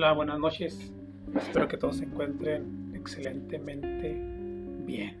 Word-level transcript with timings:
Hola, 0.00 0.12
buenas 0.12 0.38
noches. 0.38 0.92
Espero 1.34 1.66
que 1.66 1.76
todos 1.76 1.96
se 1.96 2.04
encuentren 2.04 2.92
excelentemente 2.94 4.16
bien. 4.86 5.16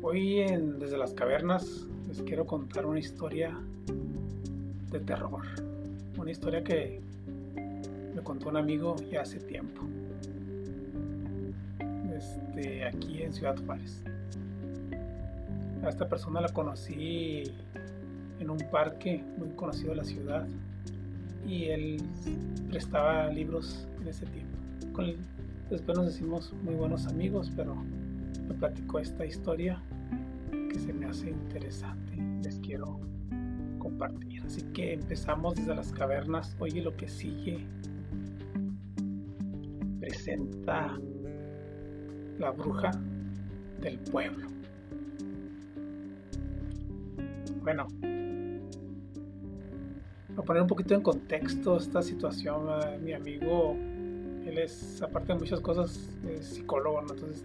Hoy 0.00 0.40
en 0.40 0.78
Desde 0.78 0.96
las 0.96 1.12
Cavernas 1.12 1.86
les 2.08 2.22
quiero 2.22 2.46
contar 2.46 2.86
una 2.86 2.98
historia 2.98 3.54
de 4.90 5.00
terror. 5.00 5.42
Una 6.16 6.30
historia 6.30 6.64
que 6.64 7.02
me 8.14 8.22
contó 8.22 8.48
un 8.48 8.56
amigo 8.56 8.96
ya 9.12 9.20
hace 9.20 9.40
tiempo. 9.40 9.82
Este, 12.16 12.82
aquí 12.82 13.20
en 13.20 13.34
Ciudad 13.34 13.58
Juárez. 13.66 14.02
A 15.84 15.90
esta 15.90 16.08
persona 16.08 16.40
la 16.40 16.48
conocí 16.48 17.42
en 18.40 18.48
un 18.48 18.58
parque 18.70 19.22
muy 19.36 19.50
conocido 19.50 19.90
de 19.90 19.96
la 19.96 20.04
ciudad 20.04 20.46
y 21.46 21.64
él 21.66 22.02
prestaba 22.68 23.28
libros 23.28 23.88
en 24.00 24.08
ese 24.08 24.26
tiempo. 24.26 24.56
Después 25.70 25.98
nos 25.98 26.14
hicimos 26.14 26.52
muy 26.62 26.74
buenos 26.74 27.06
amigos, 27.06 27.52
pero 27.54 27.74
me 27.74 28.54
platicó 28.54 28.98
esta 28.98 29.26
historia 29.26 29.82
que 30.50 30.78
se 30.78 30.92
me 30.92 31.06
hace 31.06 31.30
interesante. 31.30 32.16
Les 32.42 32.58
quiero 32.60 33.00
compartir. 33.78 34.42
Así 34.44 34.62
que 34.72 34.94
empezamos 34.94 35.56
desde 35.56 35.74
las 35.74 35.92
cavernas. 35.92 36.56
Oye, 36.60 36.82
lo 36.82 36.96
que 36.96 37.08
sigue 37.08 37.66
presenta 40.00 40.96
la 42.38 42.50
bruja 42.50 42.92
del 43.80 43.98
pueblo. 43.98 44.46
Bueno, 47.62 47.88
a 50.36 50.42
poner 50.42 50.62
un 50.62 50.68
poquito 50.68 50.94
en 50.94 51.02
contexto 51.02 51.76
esta 51.76 52.02
situación, 52.02 52.66
mi 53.02 53.12
amigo, 53.12 53.74
él 54.46 54.58
es, 54.58 55.02
aparte 55.02 55.32
de 55.32 55.38
muchas 55.38 55.60
cosas, 55.60 56.08
es 56.28 56.46
psicólogo, 56.46 57.00
entonces 57.00 57.44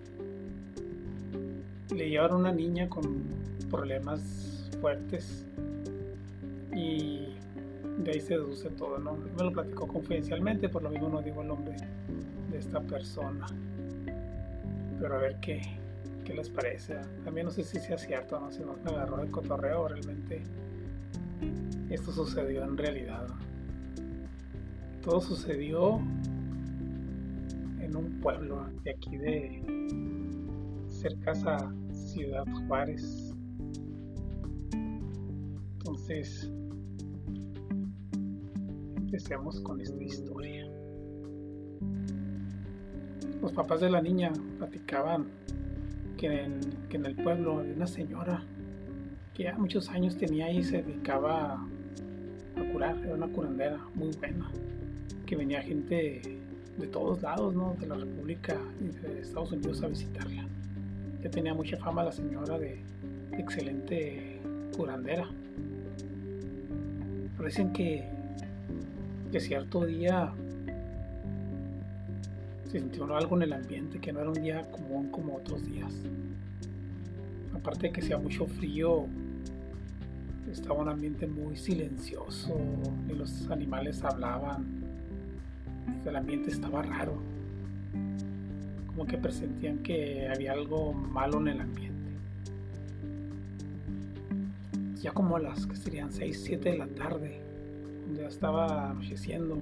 le 1.96 2.10
llevaron 2.10 2.42
una 2.42 2.52
niña 2.52 2.90
con 2.90 3.24
problemas 3.70 4.70
fuertes 4.80 5.46
y 6.74 7.28
de 8.00 8.12
ahí 8.12 8.22
se 8.22 8.36
deduce 8.36 8.70
todo, 8.70 8.98
¿no? 8.98 9.14
Me 9.38 9.44
lo 9.44 9.52
platicó 9.52 9.88
confidencialmente, 9.88 10.70
por 10.70 10.84
lo 10.84 10.90
mismo 10.90 11.10
no 11.10 11.22
digo 11.22 11.42
el 11.42 11.48
nombre 11.48 11.76
de 12.52 12.58
esta 12.58 12.80
persona. 12.82 13.48
Pero 15.00 15.16
a 15.16 15.18
ver 15.18 15.38
qué, 15.42 15.62
qué 16.24 16.34
les 16.34 16.50
parece. 16.50 16.96
También 17.24 17.48
no 17.48 17.52
sé 17.52 17.64
si 17.64 17.80
sea 17.80 17.98
cierto, 17.98 18.40
no 18.40 18.52
si 18.52 18.60
no 18.62 18.76
me 18.84 18.92
agarró 18.92 19.22
el 19.22 19.32
cotorreo, 19.32 19.88
realmente 19.88 20.44
esto 21.94 22.12
sucedió 22.12 22.64
en 22.64 22.78
realidad. 22.78 23.28
Todo 25.02 25.20
sucedió 25.20 26.00
en 27.80 27.96
un 27.96 28.20
pueblo 28.22 28.68
de 28.84 28.92
aquí 28.92 29.18
de 29.18 29.62
cerca 30.88 31.32
a 31.32 31.74
Ciudad 31.94 32.46
Juárez. 32.68 33.36
Entonces, 35.74 36.52
empecemos 38.98 39.60
con 39.62 39.82
esta 39.82 40.04
historia. 40.04 40.66
Los 43.42 43.52
papás 43.52 43.82
de 43.82 43.90
la 43.90 44.02
niña 44.02 44.32
platicaban 44.60 45.26
que 46.18 46.44
en, 46.44 47.06
el 47.06 47.16
pueblo 47.16 47.60
había 47.60 47.74
una 47.74 47.88
señora 47.88 48.44
que 49.34 49.44
ya 49.44 49.58
muchos 49.58 49.90
años 49.90 50.16
tenía 50.16 50.52
y 50.52 50.64
se 50.64 50.84
dedicaba 50.84 51.68
curar, 52.66 52.98
era 53.04 53.14
una 53.14 53.28
curandera 53.28 53.80
muy 53.96 54.12
buena, 54.20 54.50
que 55.26 55.36
venía 55.36 55.62
gente 55.62 56.22
de 56.78 56.88
todos 56.88 57.22
lados, 57.22 57.54
¿no? 57.54 57.76
De 57.80 57.88
la 57.88 57.96
República 57.96 58.58
y 58.80 58.88
de 58.88 59.22
Estados 59.22 59.52
Unidos 59.52 59.82
a 59.84 59.88
visitarla. 59.88 60.46
Ya 61.24 61.30
tenía 61.30 61.54
mucha 61.54 61.78
fama 61.78 62.04
la 62.04 62.12
señora 62.12 62.58
de, 62.58 62.82
excelente 63.38 64.40
curandera. 64.76 65.28
Parecen 67.38 67.72
que, 67.74 68.08
que 69.32 69.40
cierto 69.40 69.86
día 69.86 70.34
se 72.72 72.80
sintió 72.80 73.16
algo 73.16 73.36
en 73.36 73.44
el 73.44 73.54
ambiente, 73.54 74.00
que 74.00 74.14
no 74.14 74.22
era 74.22 74.30
un 74.30 74.42
día 74.42 74.70
común 74.72 75.10
como 75.12 75.36
otros 75.36 75.66
días. 75.66 75.94
Aparte 77.54 77.88
de 77.88 77.94
que 77.94 78.02
sea 78.02 78.18
mucho 78.18 78.46
frío, 78.48 79.08
estaba 80.52 80.82
un 80.82 80.90
ambiente 80.90 81.28
muy 81.28 81.56
silencioso, 81.56 82.58
y 83.10 83.14
los 83.14 83.50
animales 83.50 84.04
hablaban, 84.04 84.66
el 86.06 86.16
ambiente 86.16 86.52
estaba 86.52 86.82
raro, 86.82 87.16
como 88.88 89.06
que 89.06 89.18
presentían 89.18 89.80
que 89.80 90.28
había 90.28 90.54
algo 90.54 90.94
malo 90.94 91.40
en 91.40 91.48
el 91.48 91.62
ambiente. 91.62 92.12
Ya 95.02 95.12
como 95.12 95.40
las 95.40 95.66
que 95.66 95.76
serían 95.76 96.12
6, 96.12 96.42
7 96.44 96.72
de 96.72 96.78
la 96.78 96.88
tarde, 96.88 97.40
ya 98.16 98.28
estaba 98.28 98.92
anocheciendo, 98.92 99.62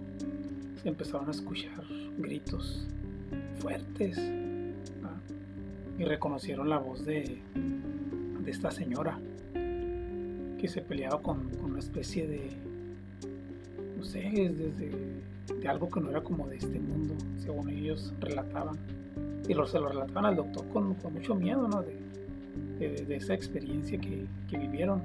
se 0.82 0.90
empezaron 0.90 1.28
a 1.28 1.32
escuchar 1.32 1.84
gritos 2.18 2.88
fuertes 3.60 4.18
y 5.98 6.04
reconocieron 6.06 6.70
la 6.70 6.78
voz 6.78 7.06
de, 7.06 7.42
de 8.44 8.52
esta 8.52 8.72
señora 8.72 9.20
que 10.60 10.68
se 10.68 10.82
peleaba 10.82 11.22
con, 11.22 11.50
una 11.64 11.80
especie 11.80 12.28
de, 12.28 12.52
no 13.98 14.04
sé, 14.04 14.20
desde 14.20 14.92
de 15.62 15.68
algo 15.68 15.90
que 15.90 16.00
no 16.00 16.12
era 16.12 16.22
como 16.22 16.48
de 16.48 16.58
este 16.58 16.80
mundo, 16.80 17.16
según 17.38 17.70
ellos 17.70 18.14
relataban. 18.20 18.78
Y 19.48 19.54
lo, 19.54 19.66
se 19.66 19.80
lo 19.80 19.90
relataban 19.90 20.26
al 20.26 20.36
doctor 20.36 20.68
con, 20.68 20.96
mucho 21.12 21.34
miedo, 21.34 21.68
¿no? 21.68 21.82
De, 21.82 23.06
de, 23.06 23.16
esa 23.16 23.34
experiencia 23.34 24.00
que, 24.00 24.26
que, 24.50 24.58
vivieron. 24.58 25.02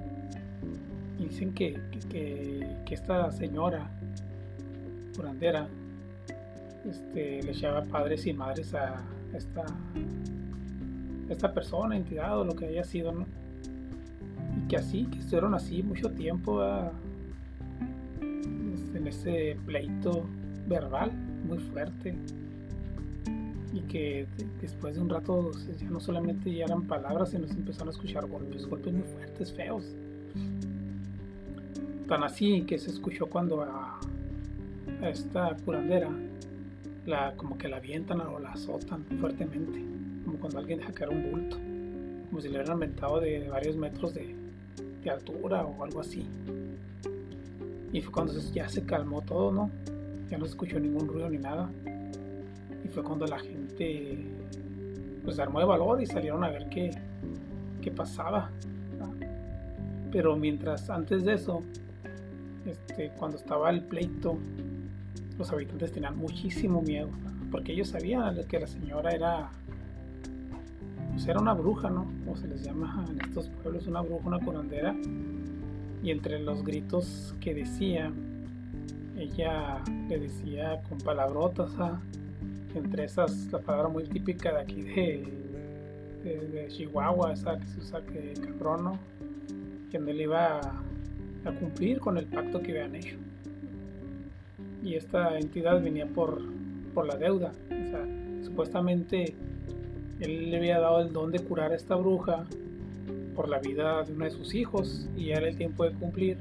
Y 1.18 1.28
dicen 1.28 1.54
que, 1.54 1.80
que, 2.10 2.66
que 2.84 2.94
esta 2.94 3.30
señora 3.32 3.90
curandera 5.16 5.68
este, 6.88 7.42
le 7.42 7.52
echaba 7.52 7.82
padres 7.84 8.26
y 8.26 8.32
madres 8.32 8.74
a 8.74 9.02
esta, 9.32 9.64
esta 11.30 11.54
persona, 11.54 11.96
entidad 11.96 12.38
o 12.38 12.44
lo 12.44 12.54
que 12.54 12.66
haya 12.66 12.84
sido, 12.84 13.12
¿no? 13.12 13.26
Y 14.56 14.68
que 14.68 14.76
así, 14.76 15.04
que 15.06 15.18
estuvieron 15.18 15.54
así 15.54 15.82
mucho 15.82 16.10
tiempo 16.10 16.62
en 18.20 19.06
ese 19.06 19.56
pleito 19.66 20.24
verbal 20.68 21.12
muy 21.46 21.58
fuerte. 21.58 22.14
Y 23.72 23.80
que 23.82 24.26
después 24.60 24.94
de 24.94 25.00
un 25.00 25.08
rato 25.08 25.50
ya 25.80 25.90
no 25.90 25.98
solamente 25.98 26.54
ya 26.54 26.64
eran 26.64 26.82
palabras 26.82 27.30
sino 27.30 27.48
se 27.48 27.54
empezaron 27.54 27.88
a 27.88 27.90
escuchar 27.90 28.26
golpes, 28.26 28.66
golpes 28.66 28.92
muy 28.92 29.02
fuertes, 29.02 29.52
feos. 29.52 29.84
Tan 32.08 32.22
así 32.22 32.62
que 32.62 32.78
se 32.78 32.90
escuchó 32.90 33.26
cuando 33.26 33.62
a, 33.62 33.98
esta 35.02 35.56
curandera 35.64 36.10
la, 37.04 37.34
como 37.36 37.58
que 37.58 37.68
la 37.68 37.78
avientan 37.78 38.20
o 38.20 38.38
la 38.38 38.52
azotan 38.52 39.04
fuertemente 39.20 39.82
como 40.24 40.38
cuando 40.38 40.60
alguien 40.60 40.78
deja 40.78 41.08
un 41.10 41.30
bulto 41.30 41.56
como 42.30 42.40
si 42.40 42.48
le 42.48 42.56
hubieran 42.56 42.76
aventado 42.76 43.20
de 43.20 43.48
varios 43.48 43.76
metros 43.76 44.14
de, 44.14 44.34
de 45.04 45.10
altura 45.10 45.64
o 45.64 45.84
algo 45.84 46.00
así. 46.00 46.26
Y 47.92 48.00
fue 48.00 48.12
cuando 48.12 48.32
ya 48.52 48.68
se 48.68 48.84
calmó 48.84 49.22
todo, 49.22 49.52
¿no? 49.52 49.70
Ya 50.28 50.38
no 50.38 50.46
se 50.46 50.50
escuchó 50.50 50.80
ningún 50.80 51.06
ruido 51.06 51.30
ni 51.30 51.38
nada. 51.38 51.70
Y 52.84 52.88
fue 52.88 53.04
cuando 53.04 53.26
la 53.26 53.38
gente 53.38 54.26
pues 55.22 55.38
armó 55.38 55.60
de 55.60 55.64
valor 55.64 56.02
y 56.02 56.06
salieron 56.06 56.44
a 56.44 56.50
ver 56.50 56.68
qué, 56.68 56.90
qué 57.80 57.90
pasaba. 57.90 58.50
Pero 60.10 60.36
mientras 60.36 60.90
antes 60.90 61.24
de 61.24 61.34
eso, 61.34 61.62
este, 62.66 63.10
cuando 63.18 63.36
estaba 63.36 63.70
el 63.70 63.82
pleito, 63.82 64.38
los 65.38 65.50
habitantes 65.52 65.92
tenían 65.92 66.16
muchísimo 66.16 66.82
miedo, 66.82 67.08
porque 67.50 67.72
ellos 67.72 67.88
sabían 67.88 68.36
que 68.46 68.60
la 68.60 68.66
señora 68.66 69.10
era 69.10 69.50
pues 71.14 71.28
era 71.28 71.38
una 71.38 71.54
bruja, 71.54 71.90
¿no? 71.90 72.06
Como 72.24 72.36
se 72.36 72.48
les 72.48 72.64
llama 72.64 73.06
en 73.08 73.20
estos 73.20 73.48
pueblos, 73.48 73.86
una 73.86 74.00
bruja, 74.00 74.26
una 74.26 74.40
curandera. 74.40 74.94
Y 76.02 76.10
entre 76.10 76.40
los 76.40 76.64
gritos 76.64 77.36
que 77.40 77.54
decía, 77.54 78.12
ella 79.16 79.80
le 80.08 80.18
decía 80.18 80.82
con 80.88 80.98
palabrotas, 80.98 81.70
¿ah? 81.78 82.00
entre 82.74 83.04
esas 83.04 83.52
la 83.52 83.60
palabra 83.60 83.88
muy 83.88 84.04
típica 84.04 84.52
de 84.52 84.60
aquí 84.60 84.82
de, 84.82 86.66
Chihuahua, 86.68 87.34
esa 87.34 87.58
que 87.58 87.66
se 87.66 87.78
usa 87.78 88.02
que 88.06 88.34
cabrón, 88.40 88.84
¿no? 88.84 88.98
Que 89.90 90.00
le 90.00 90.22
iba 90.22 90.58
a, 90.58 90.82
a 91.44 91.52
cumplir 91.52 92.00
con 92.00 92.18
el 92.18 92.26
pacto 92.26 92.60
que 92.60 92.72
habían 92.72 92.96
hecho. 92.96 93.16
Y 94.82 94.94
esta 94.94 95.38
entidad 95.38 95.80
venía 95.80 96.06
por, 96.06 96.42
por 96.92 97.06
la 97.06 97.16
deuda. 97.16 97.52
O 97.66 97.90
sea, 97.90 98.04
supuestamente 98.42 99.36
él 100.24 100.50
le 100.50 100.56
había 100.56 100.80
dado 100.80 101.00
el 101.00 101.12
don 101.12 101.30
de 101.30 101.40
curar 101.40 101.72
a 101.72 101.74
esta 101.76 101.94
bruja 101.94 102.46
por 103.34 103.48
la 103.48 103.58
vida 103.58 104.02
de 104.04 104.12
uno 104.12 104.24
de 104.24 104.30
sus 104.30 104.54
hijos 104.54 105.06
y 105.16 105.26
ya 105.26 105.36
era 105.36 105.48
el 105.48 105.56
tiempo 105.56 105.84
de 105.84 105.92
cumplir. 105.92 106.38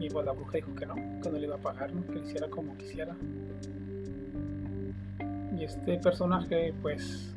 Y 0.00 0.10
pues 0.10 0.26
la 0.26 0.32
bruja 0.32 0.56
dijo 0.56 0.74
que 0.74 0.86
no, 0.86 0.94
que 0.94 1.30
no 1.30 1.38
le 1.38 1.46
iba 1.46 1.54
a 1.54 1.58
pagar, 1.58 1.92
¿no? 1.92 2.04
que 2.06 2.14
le 2.14 2.26
hiciera 2.26 2.48
como 2.48 2.76
quisiera. 2.76 3.14
Y 5.56 5.64
este 5.64 5.98
personaje 5.98 6.74
pues 6.82 7.32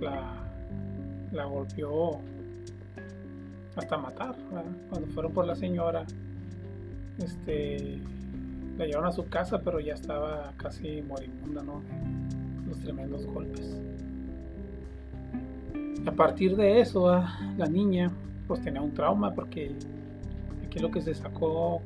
la, 0.00 1.44
golpeó 1.44 2.20
hasta 3.76 3.98
matar. 3.98 4.36
Cuando 4.88 5.06
fueron 5.08 5.32
por 5.32 5.46
la 5.46 5.54
señora, 5.54 6.06
este, 7.18 7.98
la 8.78 8.86
llevaron 8.86 9.08
a 9.08 9.12
su 9.12 9.28
casa, 9.28 9.60
pero 9.60 9.80
ya 9.80 9.94
estaba 9.94 10.52
casi 10.56 11.02
moribunda, 11.02 11.62
¿no? 11.62 11.82
Los 12.68 12.80
tremendos 12.80 13.26
golpes. 13.26 13.76
A 16.06 16.12
partir 16.12 16.56
de 16.56 16.80
eso, 16.80 17.10
la 17.10 17.66
niña 17.66 18.10
pues 18.46 18.62
tenía 18.62 18.80
un 18.80 18.94
trauma 18.94 19.34
porque 19.34 19.72
aquí 20.64 20.78
lo 20.78 20.90
que 20.90 21.02
se 21.02 21.14
sacó 21.14 21.82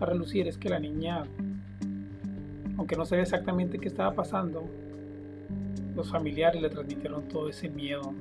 a 0.00 0.06
relucir 0.06 0.48
es 0.48 0.56
que 0.56 0.70
la 0.70 0.78
niña, 0.78 1.24
aunque 2.78 2.96
no 2.96 3.04
sabía 3.04 3.22
exactamente 3.22 3.78
qué 3.78 3.88
estaba 3.88 4.14
pasando, 4.14 4.64
los 5.94 6.10
familiares 6.10 6.62
le 6.62 6.70
transmitieron 6.70 7.28
todo 7.28 7.48
ese 7.50 7.68
miedo, 7.68 8.14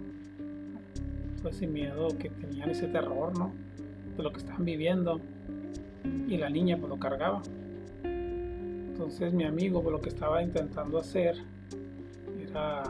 todo 1.38 1.50
ese 1.50 1.66
miedo 1.66 2.10
que 2.18 2.30
tenían, 2.30 2.70
ese 2.70 2.88
terror, 2.88 3.38
¿no? 3.38 3.54
De 4.18 4.24
lo 4.24 4.32
que 4.32 4.40
estaban 4.40 4.66
viviendo. 4.66 5.22
Y 6.28 6.38
la 6.38 6.50
niña 6.50 6.78
pues 6.78 6.90
lo 6.90 7.00
cargaba. 7.00 7.42
Entonces 8.04 9.34
mi 9.34 9.46
amigo 9.46 9.82
pues, 9.82 9.94
lo 9.94 10.02
que 10.02 10.10
estaba 10.10 10.44
intentando 10.44 10.98
hacer 10.98 11.38
era 12.42 12.84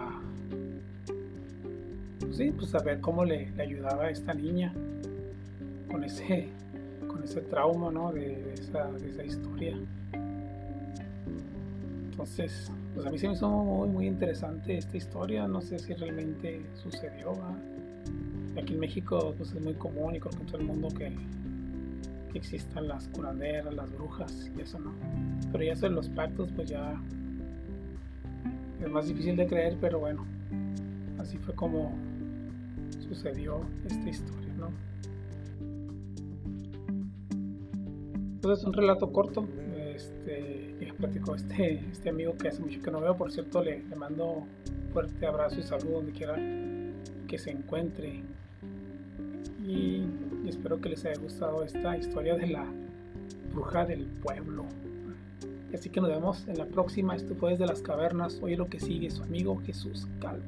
sí, 2.38 2.52
pues 2.52 2.70
saber 2.70 3.02
cómo 3.02 3.26
le, 3.26 3.52
ayudaba 3.60 4.06
a 4.06 4.10
esta 4.12 4.34
niña 4.34 4.72
con 5.90 6.04
ese, 6.04 6.50
con 7.08 7.24
ese 7.24 7.42
trauma, 7.42 7.92
¿no? 7.92 8.12
De, 8.14 8.54
esa, 8.54 9.24
historia. 9.26 9.76
Entonces, 12.12 12.72
pues 12.94 13.08
a 13.08 13.10
mí 13.10 13.18
se 13.18 13.28
me 13.28 13.34
hizo 13.34 13.50
muy, 13.50 13.90
muy 13.90 14.08
interesante 14.08 14.78
esta 14.78 14.98
historia. 14.98 15.48
No 15.48 15.62
sé 15.62 15.80
si 15.80 15.94
realmente 15.96 16.62
sucedió. 16.76 17.34
Aquí 18.56 18.74
en 18.74 18.80
México 18.80 19.34
pues 19.38 19.52
es 19.54 19.62
muy 19.62 19.74
común 19.74 20.16
y 20.16 20.20
creo 20.20 20.32
que 20.32 20.42
en 20.42 20.46
todo 20.46 20.58
el 20.58 20.66
mundo 20.66 20.88
que, 20.90 21.12
que 22.32 22.38
existan 22.38 22.88
las 22.88 23.08
curanderas, 23.08 23.74
las 23.74 23.92
brujas 23.92 24.52
y 24.56 24.62
eso 24.62 24.80
no. 24.80 24.94
Pero 25.52 25.64
ya 25.64 25.76
son 25.76 25.96
los 25.96 26.10
pactos 26.10 26.50
pues 26.56 26.70
ya 26.70 27.00
es 28.84 28.90
más 28.90 29.08
difícil 29.08 29.36
de 29.36 29.48
creer, 29.48 29.78
pero 29.80 30.00
bueno, 30.00 30.26
así 31.20 31.38
fue 31.38 31.54
como 31.54 31.92
sucedió 33.08 33.62
esta 33.86 34.10
historia, 34.10 34.54
¿no? 34.54 34.72
Entonces 38.36 38.66
un 38.66 38.74
relato 38.74 39.12
corto 39.12 39.48
este, 39.96 40.76
que 40.80 40.94
platicó 40.98 41.36
este, 41.36 41.84
este 41.92 42.10
amigo 42.10 42.38
que 42.38 42.50
hace 42.50 42.62
mucho 42.62 42.82
que 42.82 42.92
no 42.92 43.02
veo. 43.02 43.18
Por 43.18 43.32
cierto, 43.32 43.64
le, 43.64 43.84
le 43.84 43.96
mando 43.96 44.46
fuerte 44.94 45.26
abrazo 45.26 45.60
y 45.60 45.64
saludo 45.64 45.98
donde 45.98 46.12
quiera 46.12 46.36
que 47.28 47.38
se 47.38 47.52
encuentre. 47.52 48.24
Y, 49.66 50.06
espero 50.48 50.80
que 50.80 50.90
les 50.90 51.06
haya 51.06 51.20
gustado 51.20 51.64
esta 51.64 51.98
historia 51.98 52.36
de 52.36 52.48
la 52.48 52.66
bruja 53.54 53.86
del 53.86 54.06
pueblo. 54.06 54.66
Así 55.74 55.90
que 55.90 56.00
nos 56.00 56.10
vemos 56.10 56.48
en 56.48 56.58
la 56.58 56.66
próxima. 56.66 57.16
Esto 57.16 57.36
fue 57.36 57.52
desde 57.52 57.66
las 57.66 57.82
cavernas. 57.82 58.40
Hoy 58.42 58.56
lo 58.56 58.68
que 58.68 58.80
sigue 58.80 59.10
su 59.10 59.24
amigo 59.24 59.62
Jesús 59.66 60.08
Calvo. 60.22 60.46